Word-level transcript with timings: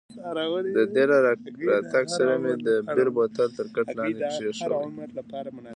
د 0.75 0.77
دې 0.93 1.03
له 1.11 1.17
راتګ 1.25 2.05
سره 2.17 2.33
مې 2.41 2.53
د 2.65 2.67
بیر 2.93 3.07
بوتل 3.15 3.47
تر 3.57 3.65
کټ 3.75 3.87
لاندې 3.97 4.21
کښېښود. 4.31 4.73